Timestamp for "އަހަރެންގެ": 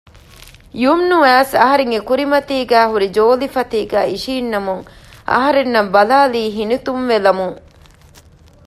1.61-1.99